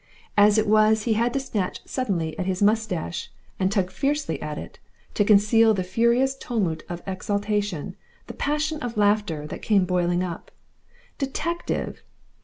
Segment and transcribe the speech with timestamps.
[0.35, 4.57] As it was, he had to snatch suddenly at his moustache and tug fiercely at
[4.57, 4.79] it,
[5.13, 10.49] to conceal the furious tumult of exultation, the passion of laughter, that came boiling up.
[11.19, 12.01] Detective!